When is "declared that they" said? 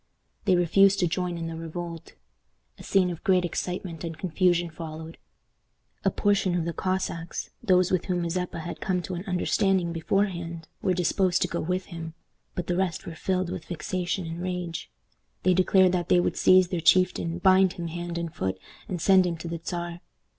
15.53-16.19